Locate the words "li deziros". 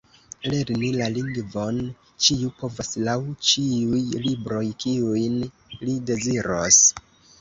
5.85-6.81